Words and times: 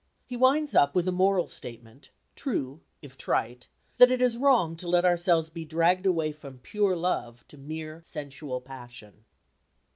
He 0.25 0.35
winds 0.35 0.73
up 0.73 0.95
with 0.95 1.07
a 1.07 1.11
moral 1.11 1.47
statement, 1.47 2.09
true 2.35 2.81
if 3.03 3.17
trite, 3.19 3.67
that 3.99 4.09
it 4.09 4.19
is 4.19 4.35
wrong 4.35 4.75
to 4.77 4.87
let 4.87 5.05
ourselves 5.05 5.51
be 5.51 5.63
dragged 5.63 6.07
away 6.07 6.31
from 6.31 6.57
pure 6.57 6.95
love 6.95 7.47
to 7.49 7.57
mere 7.59 8.01
sensual 8.03 8.61
passion. 8.61 9.25